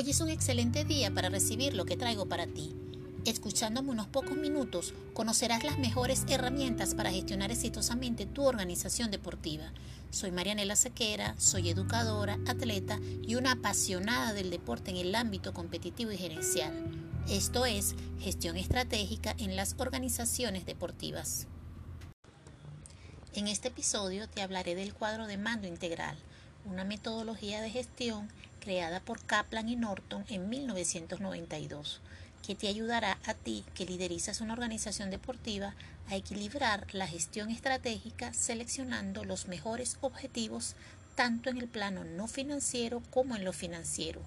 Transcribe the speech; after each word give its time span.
Hoy 0.00 0.10
es 0.10 0.20
un 0.20 0.28
excelente 0.28 0.84
día 0.84 1.10
para 1.10 1.28
recibir 1.28 1.74
lo 1.74 1.84
que 1.84 1.96
traigo 1.96 2.26
para 2.26 2.46
ti. 2.46 2.72
Escuchándome 3.24 3.90
unos 3.90 4.06
pocos 4.06 4.36
minutos, 4.36 4.94
conocerás 5.12 5.64
las 5.64 5.76
mejores 5.76 6.22
herramientas 6.28 6.94
para 6.94 7.10
gestionar 7.10 7.50
exitosamente 7.50 8.24
tu 8.24 8.44
organización 8.44 9.10
deportiva. 9.10 9.72
Soy 10.12 10.30
Marianela 10.30 10.76
Sequera, 10.76 11.34
soy 11.36 11.70
educadora, 11.70 12.38
atleta 12.46 13.00
y 13.26 13.34
una 13.34 13.50
apasionada 13.50 14.34
del 14.34 14.50
deporte 14.50 14.92
en 14.92 14.98
el 14.98 15.16
ámbito 15.16 15.52
competitivo 15.52 16.12
y 16.12 16.16
gerencial. 16.16 16.72
Esto 17.28 17.66
es 17.66 17.96
gestión 18.20 18.56
estratégica 18.56 19.34
en 19.36 19.56
las 19.56 19.74
organizaciones 19.78 20.64
deportivas. 20.64 21.48
En 23.34 23.48
este 23.48 23.66
episodio 23.66 24.28
te 24.28 24.42
hablaré 24.42 24.76
del 24.76 24.94
cuadro 24.94 25.26
de 25.26 25.38
mando 25.38 25.66
integral, 25.66 26.16
una 26.66 26.84
metodología 26.84 27.60
de 27.62 27.70
gestión 27.70 28.28
creada 28.68 29.00
por 29.00 29.24
Kaplan 29.24 29.70
y 29.70 29.76
Norton 29.76 30.26
en 30.28 30.50
1992, 30.50 32.02
que 32.46 32.54
te 32.54 32.68
ayudará 32.68 33.16
a 33.24 33.32
ti 33.32 33.64
que 33.72 33.86
liderizas 33.86 34.42
una 34.42 34.52
organización 34.52 35.08
deportiva 35.08 35.74
a 36.10 36.16
equilibrar 36.16 36.86
la 36.92 37.06
gestión 37.06 37.48
estratégica 37.48 38.34
seleccionando 38.34 39.24
los 39.24 39.48
mejores 39.48 39.96
objetivos 40.02 40.76
tanto 41.14 41.48
en 41.48 41.56
el 41.56 41.66
plano 41.66 42.04
no 42.04 42.28
financiero 42.28 43.02
como 43.08 43.36
en 43.36 43.46
lo 43.46 43.54
financiero, 43.54 44.20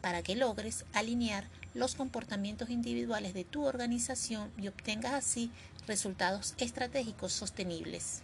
para 0.00 0.22
que 0.22 0.36
logres 0.36 0.86
alinear 0.94 1.44
los 1.74 1.94
comportamientos 1.94 2.70
individuales 2.70 3.34
de 3.34 3.44
tu 3.44 3.66
organización 3.66 4.50
y 4.56 4.68
obtengas 4.68 5.12
así 5.12 5.50
resultados 5.86 6.54
estratégicos 6.56 7.34
sostenibles. 7.34 8.22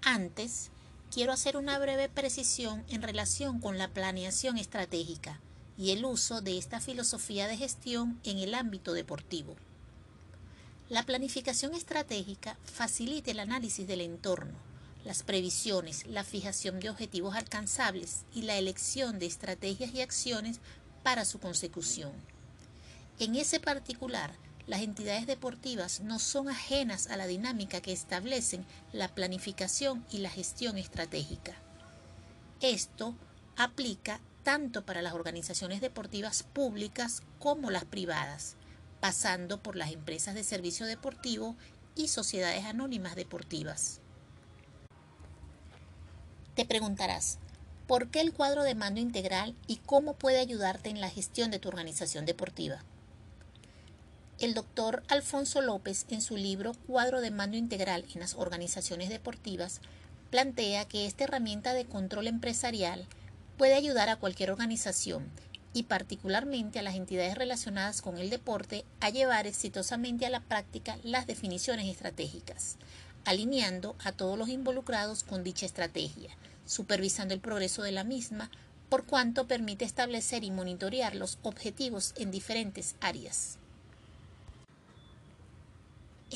Antes, 0.00 0.70
quiero 1.14 1.32
hacer 1.32 1.56
una 1.56 1.78
breve 1.78 2.08
precisión 2.08 2.84
en 2.88 3.00
relación 3.00 3.60
con 3.60 3.78
la 3.78 3.86
planeación 3.86 4.58
estratégica 4.58 5.40
y 5.78 5.92
el 5.92 6.04
uso 6.04 6.40
de 6.40 6.58
esta 6.58 6.80
filosofía 6.80 7.46
de 7.46 7.56
gestión 7.56 8.18
en 8.24 8.38
el 8.38 8.52
ámbito 8.52 8.92
deportivo. 8.92 9.54
La 10.88 11.04
planificación 11.04 11.72
estratégica 11.72 12.58
facilita 12.64 13.30
el 13.30 13.38
análisis 13.38 13.86
del 13.86 14.00
entorno, 14.00 14.54
las 15.04 15.22
previsiones, 15.22 16.04
la 16.08 16.24
fijación 16.24 16.80
de 16.80 16.90
objetivos 16.90 17.36
alcanzables 17.36 18.24
y 18.34 18.42
la 18.42 18.58
elección 18.58 19.20
de 19.20 19.26
estrategias 19.26 19.94
y 19.94 20.00
acciones 20.00 20.58
para 21.04 21.24
su 21.24 21.38
consecución. 21.38 22.10
En 23.20 23.36
ese 23.36 23.60
particular, 23.60 24.34
las 24.66 24.80
entidades 24.80 25.26
deportivas 25.26 26.00
no 26.00 26.18
son 26.18 26.48
ajenas 26.48 27.08
a 27.08 27.16
la 27.16 27.26
dinámica 27.26 27.80
que 27.80 27.92
establecen 27.92 28.64
la 28.92 29.08
planificación 29.08 30.04
y 30.10 30.18
la 30.18 30.30
gestión 30.30 30.78
estratégica. 30.78 31.54
Esto 32.60 33.14
aplica 33.56 34.20
tanto 34.42 34.84
para 34.84 35.02
las 35.02 35.14
organizaciones 35.14 35.80
deportivas 35.80 36.42
públicas 36.42 37.22
como 37.38 37.70
las 37.70 37.84
privadas, 37.84 38.56
pasando 39.00 39.62
por 39.62 39.76
las 39.76 39.92
empresas 39.92 40.34
de 40.34 40.44
servicio 40.44 40.86
deportivo 40.86 41.56
y 41.94 42.08
sociedades 42.08 42.64
anónimas 42.64 43.16
deportivas. 43.16 44.00
Te 46.54 46.64
preguntarás, 46.64 47.38
¿por 47.86 48.08
qué 48.08 48.20
el 48.20 48.32
cuadro 48.32 48.62
de 48.62 48.74
mando 48.74 49.00
integral 49.00 49.54
y 49.66 49.76
cómo 49.76 50.14
puede 50.14 50.38
ayudarte 50.38 50.88
en 50.88 51.00
la 51.00 51.10
gestión 51.10 51.50
de 51.50 51.58
tu 51.58 51.68
organización 51.68 52.24
deportiva? 52.24 52.82
El 54.40 54.52
doctor 54.52 55.04
Alfonso 55.06 55.62
López, 55.62 56.06
en 56.08 56.20
su 56.20 56.36
libro 56.36 56.74
Cuadro 56.88 57.20
de 57.20 57.30
Mando 57.30 57.56
Integral 57.56 58.04
en 58.12 58.20
las 58.20 58.34
Organizaciones 58.34 59.08
Deportivas, 59.08 59.80
plantea 60.30 60.86
que 60.86 61.06
esta 61.06 61.22
herramienta 61.22 61.72
de 61.72 61.84
control 61.84 62.26
empresarial 62.26 63.06
puede 63.56 63.74
ayudar 63.74 64.08
a 64.08 64.16
cualquier 64.16 64.50
organización 64.50 65.30
y 65.72 65.84
particularmente 65.84 66.80
a 66.80 66.82
las 66.82 66.96
entidades 66.96 67.36
relacionadas 67.36 68.02
con 68.02 68.18
el 68.18 68.28
deporte 68.28 68.84
a 68.98 69.08
llevar 69.10 69.46
exitosamente 69.46 70.26
a 70.26 70.30
la 70.30 70.40
práctica 70.40 70.98
las 71.04 71.28
definiciones 71.28 71.86
estratégicas, 71.86 72.76
alineando 73.24 73.94
a 74.02 74.10
todos 74.10 74.36
los 74.36 74.48
involucrados 74.48 75.22
con 75.22 75.44
dicha 75.44 75.64
estrategia, 75.64 76.30
supervisando 76.66 77.34
el 77.34 77.40
progreso 77.40 77.84
de 77.84 77.92
la 77.92 78.02
misma, 78.02 78.50
por 78.88 79.06
cuanto 79.06 79.46
permite 79.46 79.84
establecer 79.84 80.42
y 80.42 80.50
monitorear 80.50 81.14
los 81.14 81.38
objetivos 81.44 82.14
en 82.16 82.32
diferentes 82.32 82.96
áreas. 83.00 83.58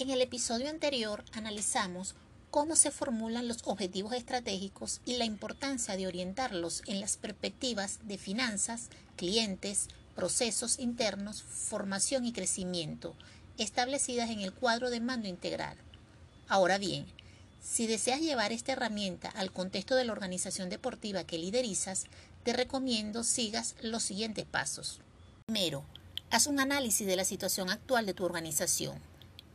En 0.01 0.11
el 0.11 0.23
episodio 0.23 0.71
anterior 0.71 1.25
analizamos 1.33 2.15
cómo 2.53 2.77
se 2.77 2.93
formulan 2.93 3.49
los 3.49 3.59
objetivos 3.65 4.13
estratégicos 4.13 5.01
y 5.05 5.17
la 5.17 5.25
importancia 5.25 5.97
de 5.97 6.07
orientarlos 6.07 6.85
en 6.87 7.01
las 7.01 7.17
perspectivas 7.17 7.99
de 8.05 8.17
finanzas, 8.17 8.91
clientes, 9.17 9.89
procesos 10.15 10.79
internos, 10.79 11.43
formación 11.43 12.27
y 12.27 12.33
crecimiento, 12.33 13.17
establecidas 13.59 14.31
en 14.31 14.39
el 14.39 14.53
cuadro 14.53 14.89
de 14.91 15.01
mando 15.01 15.27
integral. 15.27 15.77
Ahora 16.47 16.79
bien, 16.79 17.05
si 17.61 17.89
deseas 17.89 18.21
llevar 18.21 18.53
esta 18.53 18.71
herramienta 18.71 19.29
al 19.31 19.53
contexto 19.53 19.97
de 19.97 20.05
la 20.05 20.13
organización 20.13 20.71
deportiva 20.71 21.25
que 21.25 21.39
liderizas, 21.39 22.05
te 22.45 22.53
recomiendo 22.53 23.25
sigas 23.25 23.75
los 23.83 24.05
siguientes 24.05 24.45
pasos. 24.45 25.01
Primero, 25.47 25.85
haz 26.31 26.47
un 26.47 26.61
análisis 26.61 27.05
de 27.05 27.17
la 27.17 27.25
situación 27.25 27.69
actual 27.69 28.07
de 28.07 28.15
tu 28.15 28.25
organización. 28.25 29.01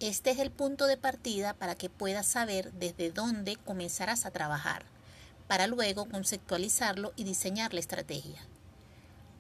Este 0.04 0.32
es 0.32 0.40
el 0.40 0.52
punto 0.52 0.86
de 0.86 0.98
partida 0.98 1.54
para 1.54 1.76
que 1.76 1.90
puedas 1.90 2.28
saber 2.28 2.74
desde 2.74 3.10
dónde 3.10 3.56
comenzarás 3.56 4.26
a 4.26 4.32
trabajar, 4.32 4.84
para 5.48 5.66
luego 5.66 6.10
conceptualizarlo 6.10 7.14
y 7.16 7.24
diseñar 7.24 7.74
la 7.74 7.80
estrategia. 7.80 8.46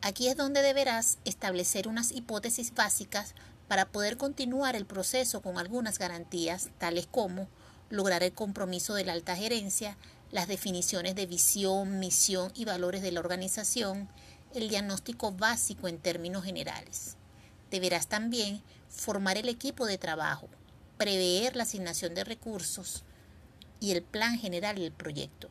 Aquí 0.02 0.30
es 0.30 0.38
donde 0.38 0.62
deberás 0.62 1.18
establecer 1.26 1.90
unas 1.90 2.14
hipótesis 2.14 2.74
básicas 2.74 3.36
para 3.68 3.92
poder 3.92 4.16
continuar 4.16 4.78
el 4.78 4.86
proceso 4.86 5.42
con 5.42 5.58
algunas 5.58 6.00
garantías, 6.00 6.70
tales 6.78 7.08
como 7.12 7.50
lograr 7.90 8.24
el 8.24 8.32
compromiso 8.32 8.94
de 8.94 9.04
la 9.04 9.12
alta 9.12 9.36
gerencia, 9.36 9.98
las 10.32 10.48
definiciones 10.48 11.14
de 11.16 11.26
visión, 11.26 12.00
misión 12.00 12.54
y 12.56 12.64
valores 12.64 13.02
de 13.02 13.12
la 13.12 13.20
organización, 13.20 14.08
el 14.56 14.70
diagnóstico 14.70 15.34
básico 15.34 15.90
en 15.90 15.98
términos 15.98 16.46
generales. 16.46 17.18
Deberás 17.70 18.08
también 18.08 18.62
formar 18.94 19.38
el 19.38 19.50
equipo 19.50 19.86
de 19.86 19.98
trabajo, 19.98 20.48
prever 20.98 21.56
la 21.56 21.64
asignación 21.64 22.14
de 22.14 22.24
recursos 22.24 23.04
y 23.80 23.92
el 23.92 24.04
plan 24.04 24.38
general 24.38 24.78
del 24.78 24.92
proyecto. 24.92 25.50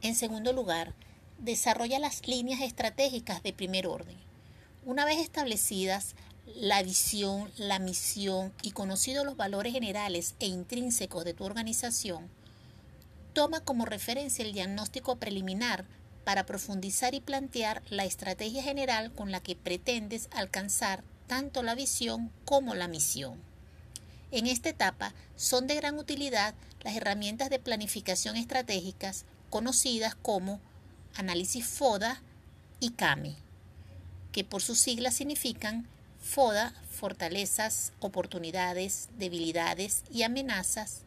En 0.00 0.14
segundo 0.14 0.52
lugar, 0.52 0.94
desarrolla 1.38 1.98
las 1.98 2.26
líneas 2.26 2.60
estratégicas 2.60 3.42
de 3.42 3.52
primer 3.52 3.86
orden. 3.86 4.16
Una 4.84 5.04
vez 5.04 5.18
establecidas 5.18 6.14
la 6.46 6.82
visión, 6.82 7.50
la 7.56 7.78
misión 7.78 8.52
y 8.62 8.72
conocidos 8.72 9.24
los 9.24 9.36
valores 9.36 9.72
generales 9.72 10.34
e 10.40 10.46
intrínsecos 10.46 11.24
de 11.24 11.34
tu 11.34 11.44
organización, 11.44 12.28
toma 13.32 13.60
como 13.60 13.86
referencia 13.86 14.44
el 14.44 14.52
diagnóstico 14.52 15.16
preliminar 15.16 15.84
para 16.24 16.46
profundizar 16.46 17.14
y 17.14 17.20
plantear 17.20 17.82
la 17.90 18.04
estrategia 18.04 18.62
general 18.62 19.12
con 19.12 19.30
la 19.30 19.40
que 19.40 19.56
pretendes 19.56 20.28
alcanzar 20.32 21.02
tanto 21.32 21.62
la 21.62 21.74
visión 21.74 22.30
como 22.44 22.74
la 22.74 22.88
misión. 22.88 23.40
En 24.32 24.46
esta 24.46 24.68
etapa 24.68 25.14
son 25.34 25.66
de 25.66 25.76
gran 25.76 25.98
utilidad 25.98 26.54
las 26.82 26.94
herramientas 26.94 27.48
de 27.48 27.58
planificación 27.58 28.36
estratégicas 28.36 29.24
conocidas 29.48 30.14
como 30.14 30.60
análisis 31.14 31.64
FODA 31.64 32.20
y 32.80 32.90
CAME, 32.90 33.34
que 34.30 34.44
por 34.44 34.60
sus 34.60 34.78
siglas 34.78 35.14
significan 35.14 35.88
FODA, 36.20 36.74
fortalezas, 36.90 37.94
oportunidades, 37.98 39.08
debilidades 39.16 40.02
y 40.10 40.24
amenazas, 40.24 41.00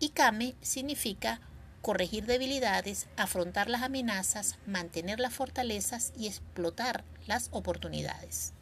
y 0.00 0.10
CAME 0.10 0.54
significa 0.60 1.40
corregir 1.80 2.26
debilidades, 2.26 3.06
afrontar 3.16 3.70
las 3.70 3.82
amenazas, 3.82 4.58
mantener 4.66 5.18
las 5.18 5.32
fortalezas 5.32 6.12
y 6.14 6.26
explotar 6.26 7.04
las 7.26 7.48
oportunidades. 7.52 8.52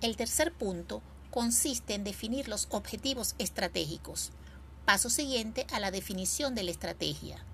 El 0.00 0.16
tercer 0.16 0.52
punto 0.52 1.02
consiste 1.30 1.94
en 1.94 2.04
definir 2.04 2.48
los 2.48 2.68
objetivos 2.70 3.34
estratégicos. 3.38 4.30
Paso 4.84 5.10
siguiente 5.10 5.66
a 5.72 5.80
la 5.80 5.90
definición 5.90 6.54
de 6.54 6.62
la 6.62 6.70
estrategia. 6.70 7.44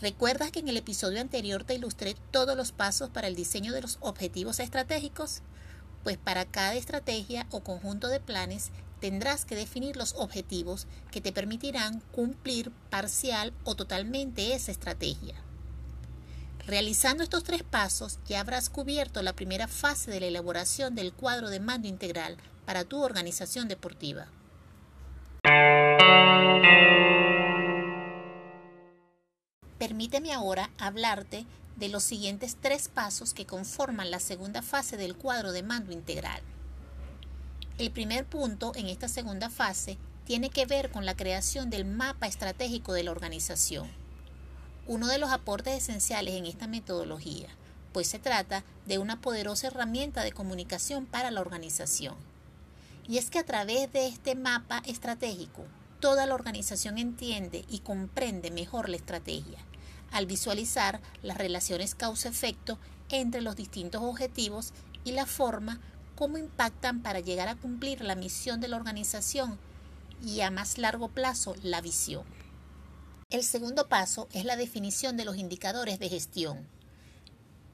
¿Recuerdas 0.00 0.50
que 0.50 0.60
en 0.60 0.68
el 0.68 0.76
episodio 0.76 1.20
anterior 1.20 1.64
te 1.64 1.74
ilustré 1.74 2.16
todos 2.30 2.56
los 2.56 2.72
pasos 2.72 3.10
para 3.10 3.28
el 3.28 3.36
diseño 3.36 3.72
de 3.72 3.82
los 3.82 3.98
objetivos 4.00 4.60
estratégicos? 4.60 5.42
Pues 6.02 6.18
para 6.18 6.44
cada 6.44 6.74
estrategia 6.74 7.46
o 7.50 7.60
conjunto 7.60 8.08
de 8.08 8.20
planes 8.20 8.70
tendrás 9.00 9.44
que 9.44 9.54
definir 9.54 9.96
los 9.96 10.14
objetivos 10.14 10.86
que 11.10 11.20
te 11.20 11.32
permitirán 11.32 12.00
cumplir 12.12 12.70
parcial 12.90 13.52
o 13.64 13.74
totalmente 13.74 14.54
esa 14.54 14.72
estrategia. 14.72 15.36
Realizando 16.66 17.22
estos 17.22 17.44
tres 17.44 17.62
pasos 17.62 18.18
ya 18.26 18.40
habrás 18.40 18.70
cubierto 18.70 19.20
la 19.20 19.34
primera 19.34 19.68
fase 19.68 20.10
de 20.10 20.20
la 20.20 20.26
elaboración 20.26 20.94
del 20.94 21.12
cuadro 21.12 21.50
de 21.50 21.60
mando 21.60 21.88
integral 21.88 22.38
para 22.64 22.84
tu 22.84 23.02
organización 23.02 23.68
deportiva. 23.68 24.28
Permíteme 29.78 30.32
ahora 30.32 30.70
hablarte 30.78 31.44
de 31.76 31.88
los 31.90 32.02
siguientes 32.02 32.56
tres 32.58 32.88
pasos 32.88 33.34
que 33.34 33.44
conforman 33.44 34.10
la 34.10 34.18
segunda 34.18 34.62
fase 34.62 34.96
del 34.96 35.16
cuadro 35.16 35.52
de 35.52 35.62
mando 35.62 35.92
integral. 35.92 36.40
El 37.76 37.90
primer 37.90 38.24
punto 38.24 38.72
en 38.74 38.86
esta 38.86 39.08
segunda 39.08 39.50
fase 39.50 39.98
tiene 40.24 40.48
que 40.48 40.64
ver 40.64 40.90
con 40.90 41.04
la 41.04 41.14
creación 41.14 41.68
del 41.68 41.84
mapa 41.84 42.26
estratégico 42.26 42.94
de 42.94 43.02
la 43.02 43.10
organización, 43.10 43.86
uno 44.86 45.06
de 45.06 45.18
los 45.18 45.30
aportes 45.30 45.82
esenciales 45.82 46.34
en 46.34 46.46
esta 46.46 46.66
metodología, 46.66 47.48
pues 47.92 48.08
se 48.08 48.18
trata 48.18 48.64
de 48.86 48.98
una 48.98 49.20
poderosa 49.20 49.68
herramienta 49.68 50.22
de 50.22 50.32
comunicación 50.32 51.06
para 51.06 51.30
la 51.30 51.40
organización. 51.40 52.16
Y 53.08 53.18
es 53.18 53.30
que 53.30 53.38
a 53.38 53.46
través 53.46 53.92
de 53.92 54.06
este 54.06 54.34
mapa 54.34 54.82
estratégico, 54.86 55.64
toda 56.00 56.26
la 56.26 56.34
organización 56.34 56.98
entiende 56.98 57.64
y 57.68 57.78
comprende 57.78 58.50
mejor 58.50 58.88
la 58.88 58.96
estrategia, 58.96 59.58
al 60.12 60.26
visualizar 60.26 61.00
las 61.22 61.38
relaciones 61.38 61.94
causa-efecto 61.94 62.78
entre 63.08 63.40
los 63.40 63.56
distintos 63.56 64.02
objetivos 64.02 64.72
y 65.04 65.12
la 65.12 65.26
forma 65.26 65.80
como 66.16 66.38
impactan 66.38 67.02
para 67.02 67.20
llegar 67.20 67.48
a 67.48 67.56
cumplir 67.56 68.02
la 68.02 68.14
misión 68.14 68.60
de 68.60 68.68
la 68.68 68.76
organización 68.76 69.58
y 70.24 70.40
a 70.42 70.50
más 70.50 70.78
largo 70.78 71.08
plazo 71.08 71.54
la 71.62 71.80
visión. 71.80 72.24
El 73.34 73.42
segundo 73.42 73.88
paso 73.88 74.28
es 74.32 74.44
la 74.44 74.54
definición 74.54 75.16
de 75.16 75.24
los 75.24 75.36
indicadores 75.36 75.98
de 75.98 76.08
gestión. 76.08 76.68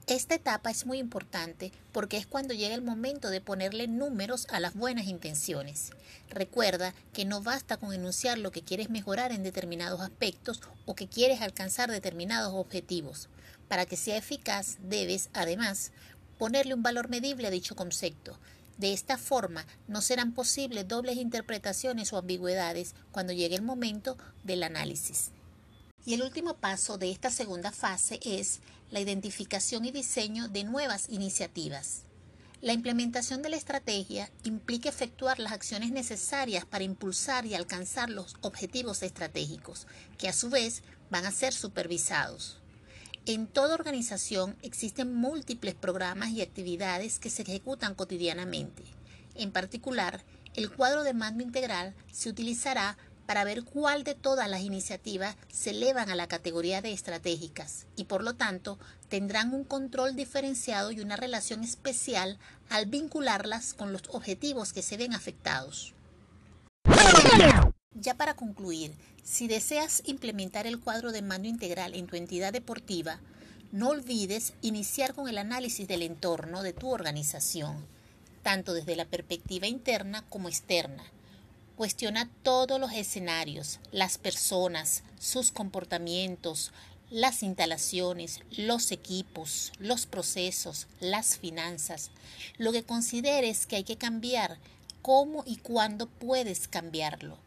Esta 0.07 0.35
etapa 0.35 0.71
es 0.71 0.87
muy 0.87 0.97
importante 0.97 1.71
porque 1.93 2.17
es 2.17 2.27
cuando 2.27 2.55
llega 2.55 2.75
el 2.75 2.81
momento 2.81 3.29
de 3.29 3.43
ponerle 3.43 3.87
números 3.87 4.47
a 4.49 4.59
las 4.59 4.73
buenas 4.73 5.05
intenciones. 5.05 5.91
Recuerda 6.31 6.95
que 7.13 7.27
no 7.27 7.43
basta 7.43 7.77
con 7.77 7.93
enunciar 7.93 8.39
lo 8.39 8.53
que 8.53 8.63
quieres 8.63 8.89
mejorar 8.89 9.33
en 9.33 9.43
determinados 9.43 10.01
aspectos 10.01 10.63
o 10.87 10.95
que 10.95 11.09
quieres 11.09 11.43
alcanzar 11.43 11.91
determinados 11.91 12.55
objetivos. 12.55 13.29
Para 13.69 13.85
que 13.85 13.99
sea 13.99 14.17
eficaz, 14.17 14.79
debes, 14.81 15.29
además, 15.35 15.93
ponerle 16.39 16.73
un 16.73 16.83
valor 16.83 17.11
medible 17.11 17.47
a 17.47 17.51
dicho 17.51 17.77
concepto. 17.77 18.41
De 18.79 18.95
esta 18.95 19.19
forma, 19.19 19.67
no 19.89 20.01
serán 20.01 20.33
posibles 20.33 20.89
dobles 20.89 21.19
interpretaciones 21.19 22.15
o 22.15 22.17
ambigüedades 22.17 22.95
cuando 23.13 23.35
llegue 23.35 23.57
el 23.57 23.63
momento 23.63 24.17
del 24.43 24.63
análisis. 24.63 25.33
Y 26.07 26.15
el 26.15 26.23
último 26.23 26.55
paso 26.55 26.97
de 26.97 27.11
esta 27.11 27.31
segunda 27.31 27.73
fase 27.73 28.21
es 28.23 28.61
la 28.91 29.01
identificación 29.01 29.85
y 29.85 29.91
diseño 29.91 30.49
de 30.49 30.65
nuevas 30.65 31.09
iniciativas. 31.09 32.05
La 32.63 32.73
implementación 32.73 33.41
de 33.43 33.49
la 33.49 33.57
estrategia 33.57 34.31
implica 34.45 34.89
efectuar 34.89 35.39
las 35.39 35.53
acciones 35.53 35.93
necesarias 35.93 36.65
para 36.67 36.85
impulsar 36.85 37.47
y 37.47 37.55
alcanzar 37.55 38.11
los 38.11 38.37
objetivos 38.43 39.03
estratégicos, 39.03 39.87
que 40.19 40.29
a 40.29 40.33
su 40.33 40.51
vez 40.51 40.83
van 41.11 41.25
a 41.25 41.31
ser 41.31 41.55
supervisados. 41.55 42.59
En 43.27 43.47
toda 43.47 43.75
organización 43.75 44.57
existen 44.63 45.15
múltiples 45.15 45.75
programas 45.75 46.31
y 46.31 46.43
actividades 46.43 47.19
que 47.19 47.31
se 47.31 47.43
ejecutan 47.43 47.95
cotidianamente. 47.95 48.83
En 49.35 49.53
particular, 49.53 50.23
el 50.55 50.71
cuadro 50.71 51.03
de 51.03 51.15
mando 51.15 51.43
integral 51.43 51.95
se 52.13 52.29
utilizará 52.29 52.99
para 53.31 53.45
ver 53.45 53.63
cuál 53.63 54.03
de 54.03 54.17
todas 54.17 54.51
las 54.51 54.63
iniciativas 54.63 55.37
se 55.53 55.71
elevan 55.71 56.11
a 56.11 56.17
la 56.17 56.27
categoría 56.27 56.83
de 56.83 56.93
estratégicas 56.93 57.87
y 57.95 58.07
por 58.07 58.25
lo 58.25 58.35
tanto 58.35 58.77
tendrán 59.09 59.55
un 59.55 59.63
control 59.63 60.17
diferenciado 60.17 60.91
y 60.91 60.99
una 60.99 61.15
relación 61.15 61.63
especial 61.63 62.41
al 62.71 62.87
vincularlas 62.87 63.73
con 63.73 63.93
los 63.93 64.03
objetivos 64.09 64.73
que 64.73 64.83
se 64.83 64.97
ven 64.97 65.15
afectados. 65.15 65.95
Ya 67.95 68.15
para 68.15 68.35
concluir, 68.35 68.97
si 69.23 69.47
deseas 69.47 70.03
implementar 70.07 70.67
el 70.67 70.81
cuadro 70.81 71.13
de 71.13 71.23
mando 71.23 71.47
integral 71.47 71.95
en 71.95 72.09
tu 72.09 72.17
entidad 72.17 72.53
deportiva, 72.53 73.21
no 73.71 73.91
olvides 73.91 74.55
iniciar 74.61 75.15
con 75.15 75.29
el 75.29 75.39
análisis 75.39 75.87
del 75.87 76.03
entorno 76.03 76.65
de 76.65 76.73
tu 76.73 76.91
organización, 76.91 77.77
tanto 78.43 78.75
desde 78.75 78.97
la 78.97 79.05
perspectiva 79.05 79.69
interna 79.69 80.25
como 80.29 80.49
externa 80.49 81.05
Cuestiona 81.81 82.29
todos 82.43 82.79
los 82.79 82.93
escenarios, 82.93 83.81
las 83.91 84.19
personas, 84.19 85.03
sus 85.19 85.51
comportamientos, 85.51 86.73
las 87.09 87.43
instalaciones, 87.43 88.41
los 88.51 88.93
equipos, 88.93 89.73
los 89.79 90.05
procesos, 90.05 90.89
las 91.01 91.39
finanzas, 91.39 92.11
lo 92.59 92.73
que 92.73 92.83
consideres 92.83 93.65
que 93.65 93.77
hay 93.77 93.85
que 93.85 93.97
cambiar, 93.97 94.59
cómo 95.01 95.43
y 95.47 95.57
cuándo 95.57 96.07
puedes 96.07 96.69
cambiarlo. 96.69 97.39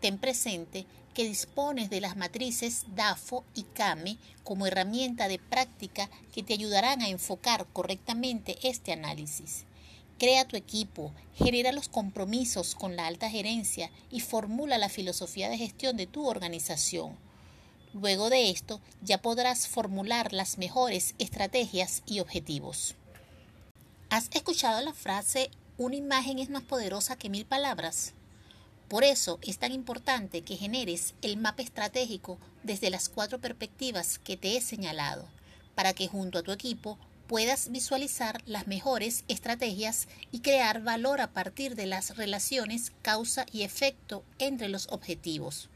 Ten 0.00 0.18
presente 0.18 0.84
que 1.14 1.28
dispones 1.28 1.90
de 1.90 2.00
las 2.00 2.16
matrices 2.16 2.86
DAFO 2.96 3.44
y 3.54 3.62
CAME 3.62 4.18
como 4.42 4.66
herramienta 4.66 5.28
de 5.28 5.38
práctica 5.38 6.10
que 6.34 6.42
te 6.42 6.54
ayudarán 6.54 7.02
a 7.02 7.08
enfocar 7.08 7.68
correctamente 7.72 8.58
este 8.64 8.92
análisis. 8.92 9.64
Crea 10.20 10.44
tu 10.44 10.58
equipo, 10.58 11.14
genera 11.34 11.72
los 11.72 11.88
compromisos 11.88 12.74
con 12.74 12.94
la 12.94 13.06
alta 13.06 13.30
gerencia 13.30 13.90
y 14.10 14.20
formula 14.20 14.76
la 14.76 14.90
filosofía 14.90 15.48
de 15.48 15.56
gestión 15.56 15.96
de 15.96 16.06
tu 16.06 16.28
organización. 16.28 17.16
Luego 17.94 18.28
de 18.28 18.50
esto 18.50 18.82
ya 19.00 19.22
podrás 19.22 19.66
formular 19.66 20.34
las 20.34 20.58
mejores 20.58 21.14
estrategias 21.18 22.02
y 22.04 22.20
objetivos. 22.20 22.96
¿Has 24.10 24.28
escuchado 24.34 24.82
la 24.82 24.92
frase 24.92 25.50
una 25.78 25.96
imagen 25.96 26.38
es 26.38 26.50
más 26.50 26.64
poderosa 26.64 27.16
que 27.16 27.30
mil 27.30 27.46
palabras? 27.46 28.12
Por 28.88 29.04
eso 29.04 29.38
es 29.40 29.56
tan 29.56 29.72
importante 29.72 30.42
que 30.42 30.58
generes 30.58 31.14
el 31.22 31.38
mapa 31.38 31.62
estratégico 31.62 32.36
desde 32.62 32.90
las 32.90 33.08
cuatro 33.08 33.40
perspectivas 33.40 34.18
que 34.18 34.36
te 34.36 34.58
he 34.58 34.60
señalado, 34.60 35.26
para 35.74 35.94
que 35.94 36.08
junto 36.08 36.40
a 36.40 36.42
tu 36.42 36.52
equipo 36.52 36.98
puedas 37.30 37.70
visualizar 37.70 38.42
las 38.44 38.66
mejores 38.66 39.22
estrategias 39.28 40.08
y 40.32 40.40
crear 40.40 40.82
valor 40.82 41.20
a 41.20 41.30
partir 41.30 41.76
de 41.76 41.86
las 41.86 42.16
relaciones 42.16 42.90
causa 43.02 43.46
y 43.52 43.62
efecto 43.62 44.24
entre 44.40 44.68
los 44.68 44.88
objetivos. 44.88 45.68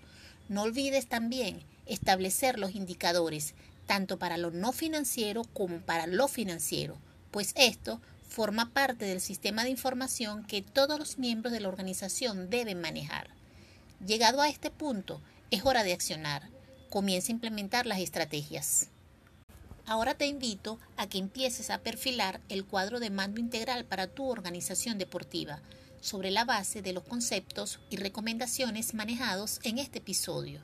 No 0.48 0.62
olvides 0.62 1.06
también 1.06 1.62
establecer 1.86 2.58
los 2.58 2.74
indicadores, 2.74 3.54
tanto 3.86 4.18
para 4.18 4.36
lo 4.36 4.50
no 4.50 4.72
financiero 4.72 5.44
como 5.44 5.78
para 5.78 6.08
lo 6.08 6.26
financiero, 6.26 6.98
pues 7.30 7.52
esto 7.54 8.00
forma 8.28 8.72
parte 8.72 9.04
del 9.04 9.20
sistema 9.20 9.62
de 9.62 9.70
información 9.70 10.44
que 10.46 10.60
todos 10.60 10.98
los 10.98 11.18
miembros 11.18 11.52
de 11.52 11.60
la 11.60 11.68
organización 11.68 12.50
deben 12.50 12.80
manejar. 12.80 13.30
Llegado 14.04 14.42
a 14.42 14.48
este 14.48 14.72
punto, 14.72 15.20
es 15.52 15.64
hora 15.64 15.84
de 15.84 15.92
accionar. 15.92 16.48
Comienza 16.90 17.30
a 17.30 17.36
implementar 17.36 17.86
las 17.86 18.00
estrategias. 18.00 18.88
Ahora 19.86 20.14
te 20.14 20.26
invito 20.26 20.78
a 20.96 21.08
que 21.08 21.18
empieces 21.18 21.68
a 21.68 21.78
perfilar 21.78 22.40
el 22.48 22.64
cuadro 22.64 23.00
de 23.00 23.10
mando 23.10 23.38
integral 23.38 23.84
para 23.84 24.06
tu 24.06 24.30
organización 24.30 24.96
deportiva 24.96 25.60
sobre 26.00 26.30
la 26.30 26.46
base 26.46 26.80
de 26.80 26.94
los 26.94 27.04
conceptos 27.04 27.80
y 27.90 27.96
recomendaciones 27.96 28.94
manejados 28.94 29.60
en 29.62 29.78
este 29.78 29.98
episodio. 29.98 30.62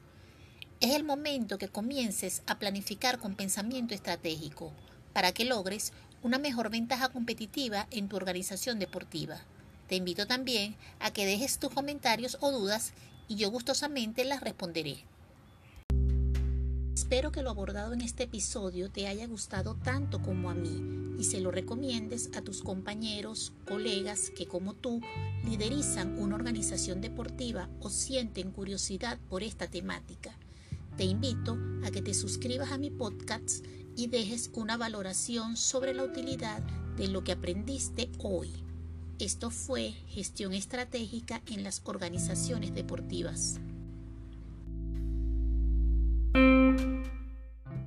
Es 0.81 0.95
el 0.95 1.05
momento 1.05 1.59
que 1.59 1.69
comiences 1.69 2.43
a 2.47 2.59
planificar 2.59 3.19
con 3.19 3.35
pensamiento 3.35 3.95
estratégico 3.95 4.73
para 5.13 5.33
que 5.33 5.45
logres 5.45 5.93
una 6.23 6.39
mejor 6.39 6.71
ventaja 6.71 7.11
competitiva 7.11 7.87
en 7.91 8.09
tu 8.09 8.17
organización 8.17 8.79
deportiva. 8.79 9.39
Te 9.87 9.97
invito 9.97 10.27
también 10.27 10.77
a 10.99 11.11
que 11.11 11.27
dejes 11.27 11.59
tus 11.59 11.75
comentarios 11.75 12.39
o 12.41 12.53
dudas 12.53 12.95
y 13.29 13.37
yo 13.37 13.51
gustosamente 13.51 14.25
las 14.25 14.41
responderé. 14.41 15.05
Espero 17.11 17.33
que 17.33 17.43
lo 17.43 17.51
abordado 17.51 17.93
en 17.93 18.03
este 18.03 18.23
episodio 18.23 18.89
te 18.89 19.09
haya 19.09 19.27
gustado 19.27 19.75
tanto 19.75 20.23
como 20.23 20.49
a 20.49 20.55
mí 20.55 21.17
y 21.19 21.25
se 21.25 21.41
lo 21.41 21.51
recomiendes 21.51 22.31
a 22.37 22.41
tus 22.41 22.63
compañeros, 22.63 23.53
colegas 23.67 24.31
que 24.31 24.47
como 24.47 24.75
tú 24.75 25.01
liderizan 25.45 26.17
una 26.21 26.37
organización 26.37 27.01
deportiva 27.01 27.69
o 27.81 27.91
sienten 27.91 28.53
curiosidad 28.53 29.19
por 29.29 29.43
esta 29.43 29.67
temática. 29.67 30.31
Te 30.97 31.03
invito 31.03 31.59
a 31.85 31.91
que 31.91 32.01
te 32.01 32.15
suscribas 32.15 32.71
a 32.71 32.79
mi 32.79 32.91
podcast 32.91 33.67
y 33.97 34.07
dejes 34.07 34.49
una 34.55 34.77
valoración 34.77 35.57
sobre 35.57 35.95
la 35.95 36.05
utilidad 36.05 36.63
de 36.97 37.09
lo 37.09 37.25
que 37.25 37.33
aprendiste 37.33 38.09
hoy. 38.19 38.53
Esto 39.19 39.51
fue 39.51 39.95
gestión 40.07 40.53
estratégica 40.53 41.43
en 41.49 41.65
las 41.65 41.83
organizaciones 41.87 42.73
deportivas. 42.73 43.59